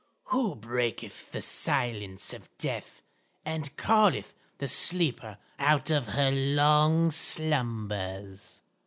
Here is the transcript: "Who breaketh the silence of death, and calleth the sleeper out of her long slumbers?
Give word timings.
"Who 0.33 0.55
breaketh 0.55 1.31
the 1.31 1.41
silence 1.41 2.33
of 2.33 2.49
death, 2.57 3.03
and 3.45 3.77
calleth 3.77 4.33
the 4.57 4.67
sleeper 4.67 5.37
out 5.59 5.91
of 5.91 6.07
her 6.07 6.31
long 6.31 7.11
slumbers? 7.11 8.63